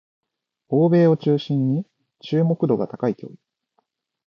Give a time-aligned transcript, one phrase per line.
[0.69, 1.85] 欧米を中心に
[2.21, 3.35] 注目度が高い競技